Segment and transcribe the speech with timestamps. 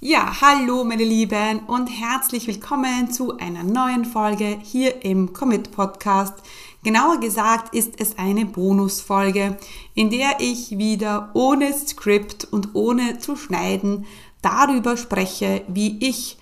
[0.00, 6.34] Ja, hallo meine Lieben und herzlich willkommen zu einer neuen Folge hier im Commit Podcast.
[6.82, 9.56] Genauer gesagt ist es eine Bonusfolge,
[9.94, 14.04] in der ich wieder ohne Skript und ohne zu schneiden
[14.42, 16.38] darüber spreche, wie ich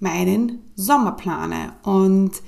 [0.00, 1.74] meinen Sommer plane.
[1.84, 2.42] Und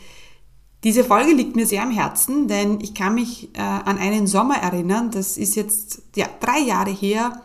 [0.84, 4.56] diese Folge liegt mir sehr am Herzen, denn ich kann mich äh, an einen Sommer
[4.56, 7.40] erinnern, das ist jetzt ja, drei Jahre her,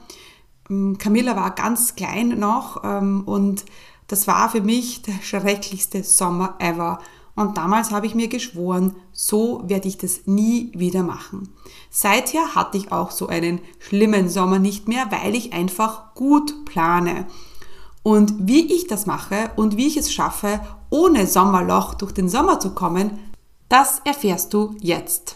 [0.98, 3.66] Camilla war ganz klein noch ähm, und
[4.08, 7.00] das war für mich der schrecklichste Sommer ever.
[7.36, 11.54] Und damals habe ich mir geschworen, so werde ich das nie wieder machen.
[11.92, 17.28] Seither hatte ich auch so einen schlimmen Sommer nicht mehr, weil ich einfach gut plane.
[18.02, 22.60] Und wie ich das mache und wie ich es schaffe, ohne Sommerloch durch den Sommer
[22.60, 23.20] zu kommen,
[23.70, 25.36] das erfährst du jetzt.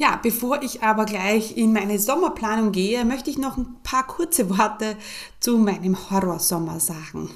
[0.00, 4.48] Ja, bevor ich aber gleich in meine Sommerplanung gehe, möchte ich noch ein paar kurze
[4.48, 4.96] Worte
[5.40, 7.28] zu meinem Horrorsommer sagen.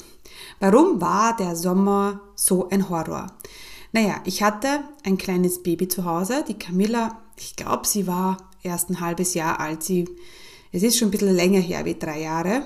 [0.60, 3.26] Warum war der Sommer so ein Horror?
[3.92, 8.88] Naja, ich hatte ein kleines Baby zu Hause, die Camilla, ich glaube, sie war erst
[8.88, 9.82] ein halbes Jahr alt.
[9.82, 10.08] Sie,
[10.72, 12.64] es ist schon ein bisschen länger her wie drei Jahre.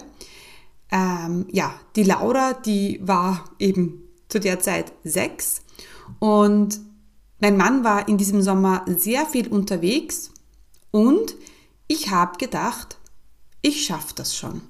[0.93, 5.63] Ähm, ja, die Laura, die war eben zu der Zeit sechs
[6.21, 6.88] und
[7.41, 10.31] mein Mann war in diesem Sommer sehr viel unterwegs
[10.91, 11.37] und
[11.87, 12.99] ich habe gedacht,
[13.63, 14.63] ich schaffe das schon.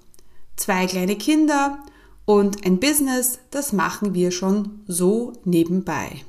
[0.56, 1.78] Zwei kleine Kinder
[2.24, 6.24] und ein Business, das machen wir schon so nebenbei.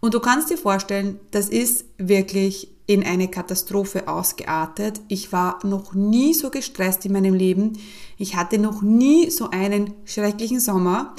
[0.00, 5.00] Und du kannst dir vorstellen, das ist wirklich in eine Katastrophe ausgeartet.
[5.08, 7.78] Ich war noch nie so gestresst in meinem Leben.
[8.18, 11.14] Ich hatte noch nie so einen schrecklichen Sommer,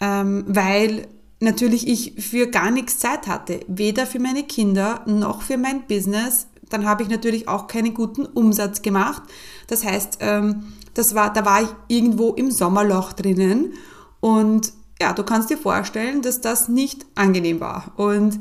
[0.00, 1.08] ähm, weil
[1.40, 6.46] natürlich ich für gar nichts Zeit hatte, weder für meine Kinder noch für mein Business.
[6.68, 9.22] Dann habe ich natürlich auch keinen guten Umsatz gemacht.
[9.66, 13.72] Das heißt, ähm, das war, da war ich irgendwo im Sommerloch drinnen
[14.20, 17.92] und ja, du kannst dir vorstellen, dass das nicht angenehm war.
[17.96, 18.38] Und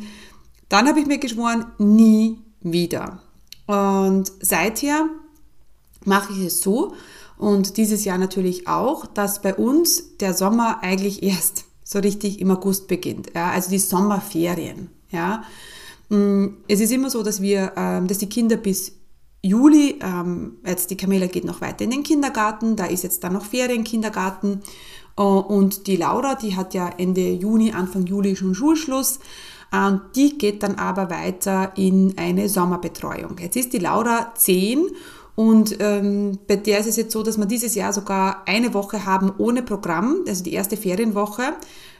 [0.68, 3.22] dann habe ich mir geschworen, nie wieder.
[3.66, 5.08] Und seither
[6.04, 6.94] mache ich es so
[7.38, 12.52] und dieses Jahr natürlich auch, dass bei uns der Sommer eigentlich erst so richtig im
[12.52, 13.32] August beginnt.
[13.34, 14.92] Ja, also die Sommerferien.
[15.10, 15.44] Ja.
[16.10, 18.92] Mm, es ist immer so, dass wir, ähm, dass die Kinder bis
[19.42, 23.34] Juli, ähm, jetzt die Camilla geht noch weiter in den Kindergarten, da ist jetzt dann
[23.34, 24.62] noch Ferienkindergarten
[25.18, 29.20] äh, und die Laura, die hat ja Ende Juni, Anfang Juli schon Schulschluss.
[29.72, 33.38] Und die geht dann aber weiter in eine Sommerbetreuung.
[33.40, 34.88] Jetzt ist die Laura 10
[35.40, 39.06] und ähm, bei der ist es jetzt so, dass wir dieses Jahr sogar eine Woche
[39.06, 41.54] haben ohne Programm, also die erste Ferienwoche.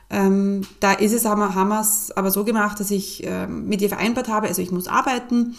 [0.10, 3.88] Ähm, da ist es, haben wir es aber so gemacht, dass ich ähm, mit ihr
[3.88, 5.56] vereinbart habe, also ich muss arbeiten.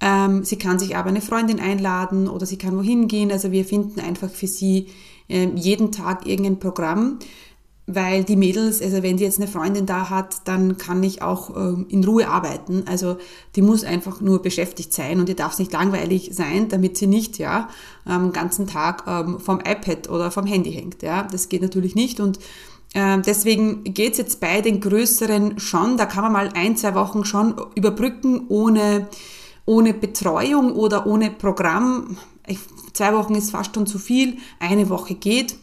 [0.00, 3.32] Ähm, sie kann sich aber eine Freundin einladen oder sie kann wohin gehen.
[3.32, 4.86] Also wir finden einfach für sie
[5.28, 7.18] ähm, jeden Tag irgendein Programm
[7.94, 11.56] weil die Mädels, also wenn die jetzt eine Freundin da hat, dann kann ich auch
[11.56, 12.84] ähm, in Ruhe arbeiten.
[12.86, 13.16] Also
[13.56, 17.38] die muss einfach nur beschäftigt sein und die darf nicht langweilig sein, damit sie nicht
[17.38, 17.68] ja
[18.04, 21.02] am ähm, ganzen Tag ähm, vom iPad oder vom Handy hängt.
[21.02, 22.38] Ja, das geht natürlich nicht und
[22.94, 25.96] äh, deswegen geht's jetzt bei den größeren schon.
[25.96, 29.08] Da kann man mal ein, zwei Wochen schon überbrücken ohne
[29.66, 32.18] ohne Betreuung oder ohne Programm.
[32.46, 32.58] Ich,
[32.92, 34.38] zwei Wochen ist fast schon zu viel.
[34.58, 35.56] Eine Woche geht.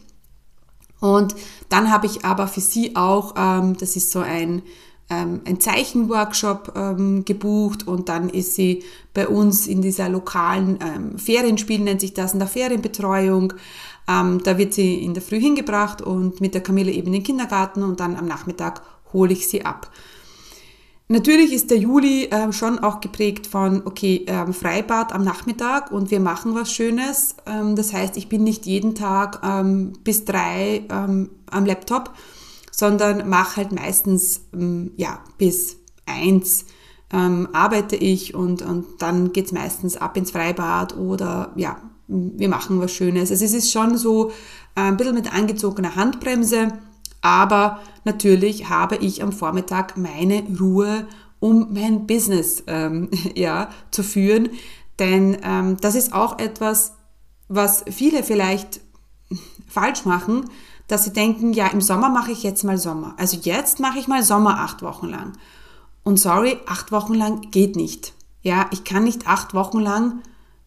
[1.00, 1.34] Und
[1.68, 4.62] dann habe ich aber für sie auch, ähm, das ist so ein,
[5.10, 8.82] ähm, ein Zeichenworkshop ähm, gebucht und dann ist sie
[9.14, 13.54] bei uns in dieser lokalen ähm, Ferienspiel, nennt sich das, in der Ferienbetreuung.
[14.08, 17.22] Ähm, da wird sie in der Früh hingebracht und mit der Kamille eben in den
[17.22, 19.90] Kindergarten und dann am Nachmittag hole ich sie ab.
[21.10, 26.10] Natürlich ist der Juli äh, schon auch geprägt von, okay, ähm, Freibad am Nachmittag und
[26.10, 27.34] wir machen was Schönes.
[27.46, 32.12] Ähm, das heißt, ich bin nicht jeden Tag ähm, bis drei ähm, am Laptop,
[32.70, 36.66] sondern mache halt meistens ähm, ja, bis eins
[37.10, 42.80] ähm, arbeite ich und, und dann geht's meistens ab ins Freibad oder ja, wir machen
[42.80, 43.30] was Schönes.
[43.30, 46.68] Also es ist schon so äh, ein bisschen mit angezogener Handbremse
[47.20, 51.06] aber natürlich habe ich am Vormittag meine Ruhe,
[51.40, 54.50] um mein Business ähm, ja, zu führen.
[54.98, 56.94] Denn ähm, das ist auch etwas,
[57.48, 58.80] was viele vielleicht
[59.68, 60.44] falsch machen,
[60.86, 63.14] dass sie denken, ja, im Sommer mache ich jetzt mal Sommer.
[63.18, 65.34] Also jetzt mache ich mal Sommer acht Wochen lang.
[66.02, 68.14] Und sorry, acht Wochen lang geht nicht.
[68.40, 70.22] Ja, ich kann nicht acht Wochen lang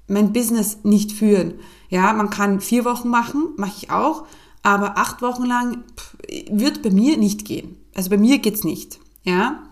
[0.08, 1.56] mein Business nicht führen.
[1.90, 4.26] Ja, man kann vier Wochen machen, mache ich auch,
[4.64, 6.18] aber acht Wochen lang pff,
[6.52, 7.78] wird bei mir nicht gehen.
[7.96, 9.00] Also bei mir geht's nicht.
[9.24, 9.64] Ja,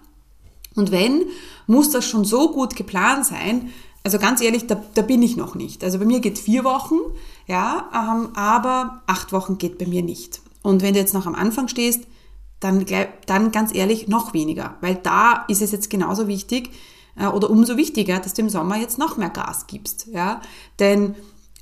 [0.75, 1.25] und wenn,
[1.67, 3.71] muss das schon so gut geplant sein.
[4.03, 5.83] Also ganz ehrlich, da, da bin ich noch nicht.
[5.83, 6.95] Also bei mir geht vier Wochen,
[7.47, 10.41] ja, ähm, aber acht Wochen geht bei mir nicht.
[10.61, 12.03] Und wenn du jetzt noch am Anfang stehst,
[12.59, 12.85] dann,
[13.25, 16.71] dann ganz ehrlich noch weniger, weil da ist es jetzt genauso wichtig
[17.15, 20.07] äh, oder umso wichtiger, dass du im Sommer jetzt noch mehr Gas gibst.
[20.07, 20.41] Ja?
[20.79, 21.15] Denn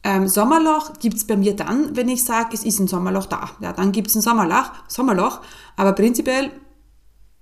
[0.04, 3.50] ähm, Sommerloch gibt's bei mir dann, wenn ich sage, es ist ein Sommerloch da.
[3.60, 5.42] Ja, dann gibt's ein Sommerloch, Sommerloch,
[5.76, 6.52] aber prinzipiell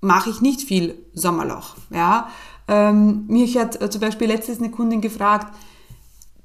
[0.02, 1.76] mache ich nicht viel Sommerloch.
[1.90, 2.30] Ja?
[2.68, 5.54] Ähm, mich hat äh, zum Beispiel letztens eine Kundin gefragt,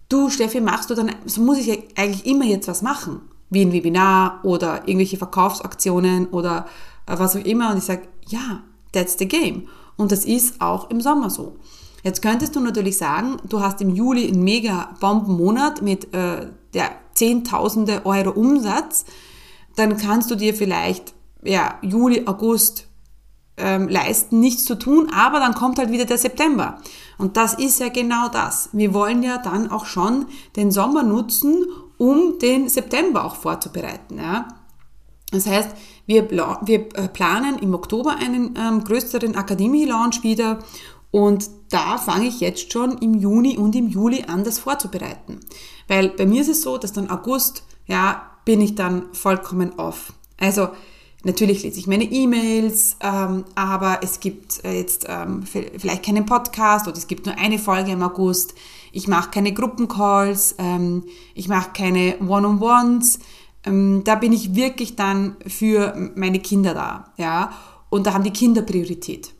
[0.08, 3.72] du Steffi, machst du dann, so muss ich eigentlich immer jetzt was machen, wie ein
[3.72, 6.66] Webinar oder irgendwelche Verkaufsaktionen oder
[7.06, 7.70] äh, was auch immer.
[7.70, 9.68] Und ich sage, ja, that's the game.
[9.96, 11.56] Und das ist auch im Sommer so.
[12.02, 16.90] Jetzt könntest du natürlich sagen, du hast im Juli einen mega Bombenmonat mit äh, der
[17.14, 19.04] Zehntausende Euro Umsatz,
[19.76, 22.86] dann kannst du dir vielleicht ja, Juli, August
[23.56, 26.78] ähm, leisten, nichts zu tun, aber dann kommt halt wieder der September.
[27.18, 28.70] Und das ist ja genau das.
[28.72, 30.26] Wir wollen ja dann auch schon
[30.56, 31.66] den Sommer nutzen,
[31.98, 34.18] um den September auch vorzubereiten.
[34.18, 34.48] Ja?
[35.30, 35.70] Das heißt,
[36.06, 40.60] wir, wir äh, planen im Oktober einen ähm, größeren Akademie-Launch wieder
[41.10, 45.40] und da fange ich jetzt schon im Juni und im Juli an, das vorzubereiten.
[45.88, 50.12] Weil bei mir ist es so, dass dann August, ja, bin ich dann vollkommen off.
[50.38, 50.68] Also
[51.22, 56.88] Natürlich lese ich meine E-Mails, ähm, aber es gibt äh, jetzt ähm, vielleicht keinen Podcast
[56.88, 58.54] oder es gibt nur eine Folge im August.
[58.90, 61.04] Ich mache keine Gruppencalls, ähm,
[61.34, 63.18] ich mache keine One-on-Ones.
[63.66, 67.52] Ähm, da bin ich wirklich dann für meine Kinder da, ja.
[67.90, 69.34] Und da haben die Kinder Priorität,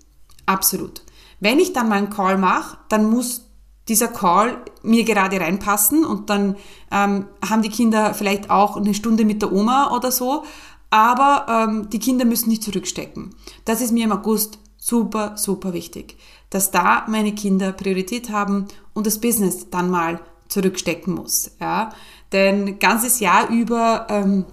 [0.44, 1.02] absolut.
[1.40, 3.46] Wenn ich dann mal einen Call mache, dann muss
[3.88, 6.56] dieser Call mir gerade reinpassen und dann
[6.92, 10.44] ähm, haben die Kinder vielleicht auch eine Stunde mit der Oma oder so
[10.90, 13.30] aber ähm, die Kinder müssen nicht zurückstecken.
[13.64, 16.16] Das ist mir im August super, super wichtig,
[16.50, 21.52] dass da meine Kinder Priorität haben und das Business dann mal zurückstecken muss.
[21.60, 21.90] Ja?
[22.32, 24.44] Denn ganzes Jahr über ähm,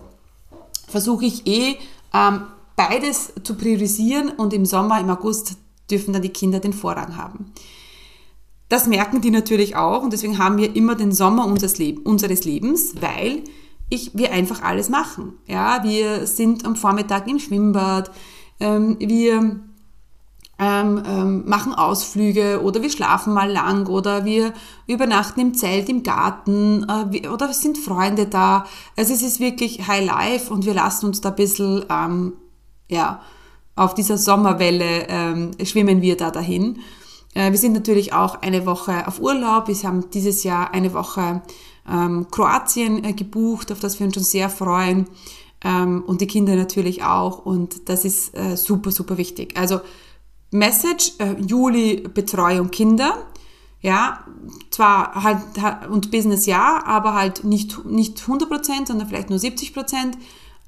[0.87, 1.77] versuche ich eh
[2.13, 2.43] ähm,
[2.75, 5.57] beides zu priorisieren und im Sommer, im August
[5.89, 7.53] dürfen dann die Kinder den Vorrang haben.
[8.69, 12.43] Das merken die natürlich auch und deswegen haben wir immer den Sommer unseres, Leb unseres
[12.43, 13.43] Lebens, weil
[13.89, 15.33] ich, wir einfach alles machen.
[15.47, 18.11] Ja, wir sind am Vormittag im Schwimmbad,
[18.59, 19.61] ähm, wir
[20.59, 24.53] ähm, ähm, machen Ausflüge oder wir schlafen mal lang oder wir
[24.87, 28.65] übernachten im Zelt im Garten äh, wir, oder sind Freunde da.
[28.95, 32.33] Also es ist wirklich High Life und wir lassen uns da ein bisschen, ähm,
[32.89, 33.21] ja,
[33.77, 36.79] auf dieser Sommerwelle ähm, schwimmen wir da dahin.
[37.33, 39.67] Äh, wir sind natürlich auch eine Woche auf Urlaub.
[39.67, 41.41] Wir haben dieses Jahr eine Woche
[41.89, 45.07] ähm, Kroatien äh, gebucht, auf das wir uns schon sehr freuen.
[45.63, 47.45] Ähm, und die Kinder natürlich auch.
[47.45, 49.57] Und das ist äh, super, super wichtig.
[49.57, 49.81] Also
[50.51, 53.25] Message, äh, Juli Betreuung Kinder.
[53.79, 54.25] Ja,
[54.71, 55.37] zwar halt,
[55.89, 60.13] und Business ja, aber halt nicht, nicht 100%, sondern vielleicht nur 70%.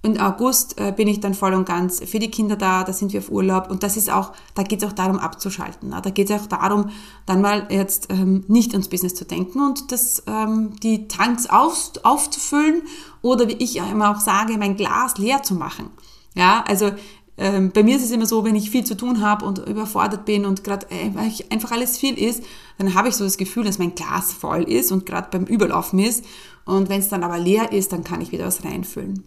[0.02, 3.12] Und August äh, bin ich dann voll und ganz für die Kinder da, da sind
[3.12, 5.90] wir auf Urlaub und das ist auch, da geht es auch darum abzuschalten.
[5.90, 6.00] Ne?
[6.02, 6.90] Da geht es auch darum,
[7.26, 11.92] dann mal jetzt ähm, nicht ans Business zu denken und das, ähm, die Tanks auf,
[12.04, 12.84] aufzufüllen
[13.22, 15.90] oder wie ich immer auch sage, mein Glas leer zu machen.
[16.34, 16.92] Ja, also
[17.36, 20.24] ähm, bei mir ist es immer so, wenn ich viel zu tun habe und überfordert
[20.24, 21.12] bin und gerade äh,
[21.50, 22.42] einfach alles viel ist,
[22.78, 26.00] dann habe ich so das Gefühl, dass mein Glas voll ist und gerade beim Überlaufen
[26.00, 26.24] ist.
[26.64, 29.26] Und wenn es dann aber leer ist, dann kann ich wieder was reinfüllen.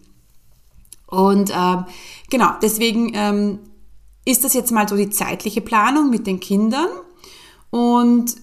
[1.13, 1.85] Und ähm,
[2.31, 3.59] genau, deswegen ähm,
[4.25, 6.87] ist das jetzt mal so die zeitliche Planung mit den Kindern.
[7.69, 8.35] Und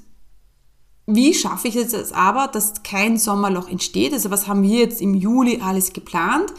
[1.06, 4.12] wie schaffe ich jetzt aber, dass kein Sommerloch entsteht?
[4.12, 6.52] Also was haben wir jetzt im Juli alles geplant?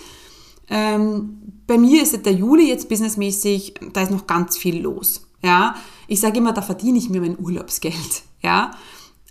[0.67, 5.27] Ähm, bei mir ist der Juli jetzt businessmäßig, da ist noch ganz viel los.
[5.41, 5.75] Ja,
[6.09, 8.23] ich sage immer, da verdiene ich mir mein Urlaubsgeld.
[8.41, 8.71] Ja,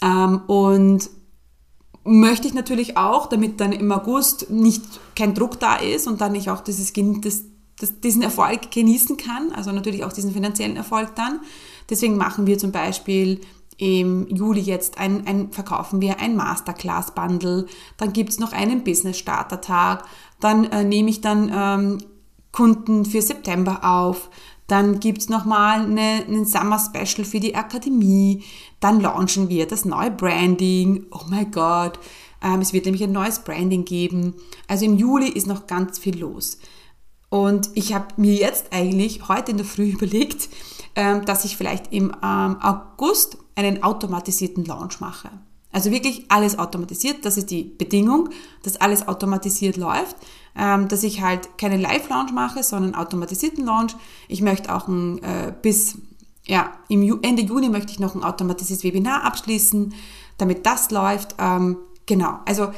[0.01, 1.11] ähm, und
[2.05, 4.83] möchte ich natürlich auch, damit dann im August nicht
[5.15, 7.43] kein Druck da ist und dann ich auch dieses, das,
[7.79, 11.41] das, diesen Erfolg genießen kann, also natürlich auch diesen finanziellen Erfolg dann.
[11.89, 13.41] Deswegen machen wir zum Beispiel
[13.77, 17.67] im Juli jetzt ein, ein, verkaufen wir ein Masterclass-Bundle,
[17.97, 20.05] dann gibt's noch einen Business-Starter-Tag,
[20.39, 21.99] dann äh, nehme ich dann ähm,
[22.53, 24.29] Kunden für September auf,
[24.71, 28.45] dann gibt's nochmal eine, einen Summer Special für die Akademie.
[28.79, 31.07] Dann launchen wir das neue Branding.
[31.11, 31.99] Oh mein Gott.
[32.43, 34.35] Ähm, es wird nämlich ein neues Branding geben.
[34.69, 36.59] Also im Juli ist noch ganz viel los.
[37.29, 40.49] Und ich habe mir jetzt eigentlich heute in der Früh überlegt,
[40.95, 45.31] ähm, dass ich vielleicht im ähm, August einen automatisierten Launch mache.
[45.73, 47.25] Also wirklich alles automatisiert.
[47.25, 48.31] Das ist die Bedingung,
[48.63, 50.17] dass alles automatisiert läuft.
[50.57, 53.95] Ähm, dass ich halt keine Live-Launch mache, sondern automatisierten Launch.
[54.27, 55.99] Ich möchte auch ein, äh, bis
[56.45, 59.95] ja, Ende Juni möchte ich noch ein automatisiertes Webinar abschließen,
[60.39, 61.37] damit das läuft.
[61.39, 62.41] Ähm, genau.
[62.47, 62.73] Also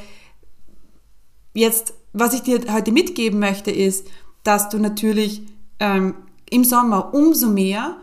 [1.53, 4.07] jetzt, was ich dir heute mitgeben möchte, ist,
[4.43, 5.41] dass du natürlich
[5.79, 6.13] ähm,
[6.49, 7.97] im Sommer umso mehr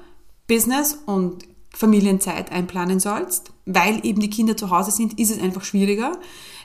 [0.49, 5.65] Business und Familienzeit einplanen sollst, weil eben die Kinder zu Hause sind, ist es einfach
[5.65, 6.13] schwieriger.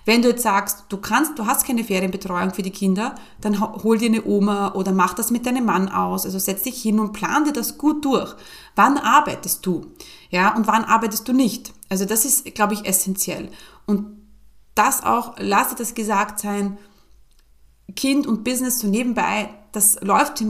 [0.05, 3.97] Wenn du jetzt sagst, du kannst, du hast keine Ferienbetreuung für die Kinder, dann hol
[3.97, 6.25] dir eine Oma oder mach das mit deinem Mann aus.
[6.25, 8.35] Also setz dich hin und plan dir das gut durch.
[8.75, 9.87] Wann arbeitest du?
[10.29, 11.73] Ja, und wann arbeitest du nicht?
[11.89, 13.49] Also das ist, glaube ich, essentiell.
[13.87, 14.05] Und
[14.75, 16.77] das auch, lass dir das gesagt sein,
[17.95, 20.41] Kind und Business so nebenbei, das läuft,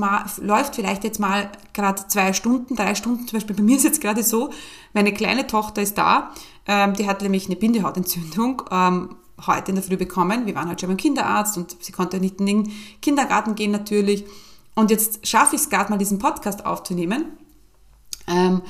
[0.42, 3.28] läuft vielleicht jetzt mal gerade zwei Stunden, drei Stunden.
[3.28, 4.52] Zum Beispiel bei mir ist jetzt gerade so,
[4.94, 6.32] meine kleine Tochter ist da,
[6.68, 9.16] ähm, die hat nämlich eine Bindehautentzündung ähm,
[9.46, 10.46] heute in der Früh bekommen.
[10.46, 14.26] Wir waren halt schon beim Kinderarzt und sie konnte nicht in den Kindergarten gehen natürlich.
[14.76, 17.38] Und jetzt schaffe ich es gerade mal, diesen Podcast aufzunehmen.
[18.28, 18.62] Ähm,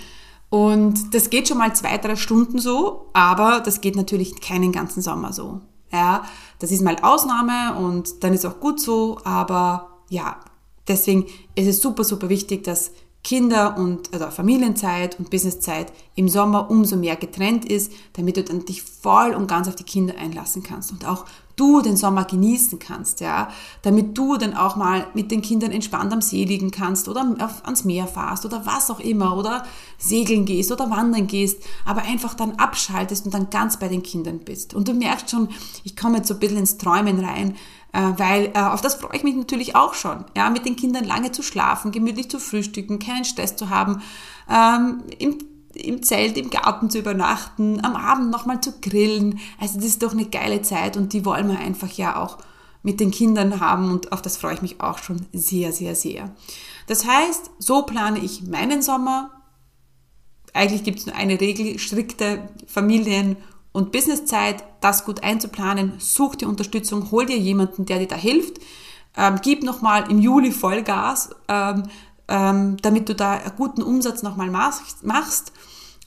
[0.49, 5.01] und das geht schon mal zwei, drei Stunden so, aber das geht natürlich keinen ganzen
[5.01, 5.61] Sommer so.
[5.91, 6.23] Ja,
[6.59, 10.39] das ist mal Ausnahme und dann ist auch gut so, aber ja,
[10.87, 12.91] deswegen ist es super, super wichtig, dass
[13.25, 18.65] Kinder- und also Familienzeit und Businesszeit im Sommer umso mehr getrennt ist, damit du dann
[18.65, 22.77] dich voll und ganz auf die Kinder einlassen kannst und auch du den Sommer genießen
[22.77, 23.49] kannst, ja,
[23.81, 27.65] damit du dann auch mal mit den Kindern entspannt am See liegen kannst oder auf,
[27.65, 29.65] ans Meer fahrst oder was auch immer oder
[29.97, 34.39] segeln gehst oder wandern gehst, aber einfach dann abschaltest und dann ganz bei den Kindern
[34.39, 34.75] bist.
[34.75, 35.49] Und du merkst schon,
[35.83, 37.55] ich komme jetzt so ein bisschen ins Träumen rein,
[38.17, 40.25] weil äh, auf das freue ich mich natürlich auch schon.
[40.35, 44.01] Ja, mit den Kindern lange zu schlafen, gemütlich zu frühstücken, keinen Stress zu haben,
[44.49, 45.37] ähm, im,
[45.73, 49.39] im Zelt, im Garten zu übernachten, am Abend nochmal zu grillen.
[49.59, 52.37] Also das ist doch eine geile Zeit und die wollen wir einfach ja auch
[52.83, 56.35] mit den Kindern haben und auf das freue ich mich auch schon sehr, sehr, sehr.
[56.87, 59.31] Das heißt, so plane ich meinen Sommer.
[60.53, 63.37] Eigentlich gibt es nur eine Regel, strikte Familien-
[63.75, 68.61] und Businesszeit, das gut einzuplanen, such dir Unterstützung, hol dir jemanden, der dir da hilft,
[69.17, 71.83] ähm, gib nochmal im Juli Vollgas, ähm,
[72.29, 75.51] ähm, damit du da einen guten Umsatz nochmal machst.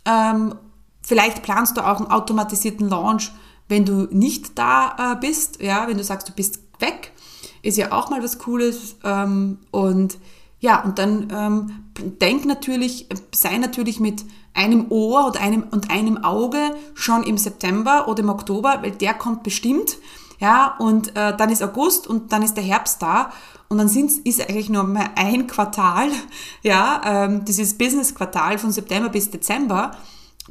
[0.06, 0.54] Ähm,
[1.02, 3.32] vielleicht planst du auch einen automatisierten Launch,
[3.68, 7.12] wenn du nicht da äh, bist, ja, wenn du sagst, du bist weg,
[7.60, 10.16] ist ja auch mal was Cooles ähm, und
[10.60, 11.84] ja, und dann ähm,
[12.18, 14.24] denk natürlich, sei natürlich mit
[14.58, 16.58] einem Ohr und einem, und einem Auge
[16.94, 19.98] schon im September oder im Oktober, weil der kommt bestimmt.
[20.40, 23.32] Ja, und äh, dann ist August und dann ist der Herbst da
[23.68, 26.10] und dann sind, ist eigentlich nur mal ein Quartal,
[26.62, 29.92] ja, ähm, dieses Business-Quartal von September bis Dezember.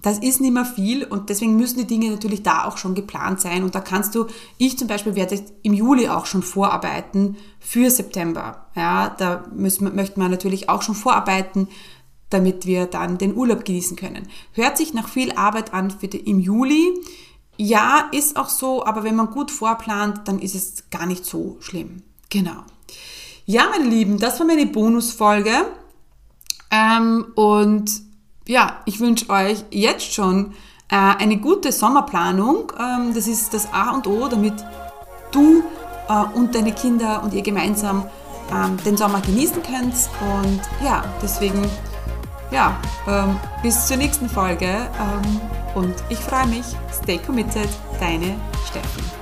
[0.02, 3.42] Das ist nicht mehr viel und deswegen müssen die Dinge natürlich da auch schon geplant
[3.42, 3.64] sein.
[3.64, 4.28] Und da kannst du,
[4.60, 8.68] ich zum Beispiel werde im Juli auch schon vorarbeiten für September.
[8.76, 11.68] Ja, da müssen, möchten wir natürlich auch schon vorarbeiten,
[12.30, 14.28] damit wir dann den Urlaub genießen können.
[14.54, 16.94] Hört sich nach viel Arbeit an für die, im Juli.
[17.58, 21.58] Ja, ist auch so, aber wenn man gut vorplant, dann ist es gar nicht so
[21.60, 22.04] schlimm.
[22.30, 22.64] Genau.
[23.46, 25.52] Ja, meine Lieben, das war meine Bonusfolge.
[26.70, 27.90] Ähm, und
[28.46, 30.54] ja, ich wünsche euch jetzt schon
[30.90, 32.72] äh, eine gute Sommerplanung.
[32.78, 34.54] Ähm, das ist das A und O, damit
[35.32, 35.64] du
[36.10, 38.06] äh, und deine Kinder und ihr gemeinsam
[38.52, 39.96] ähm, den Sommer genießen könnt.
[40.22, 41.70] Und ja, deswegen
[42.52, 45.42] ja, ähm, bis zur nächsten Folge ähm,
[45.76, 46.66] und ich freue mich.
[46.92, 48.36] Stay committed, deine
[48.68, 49.17] Steffen.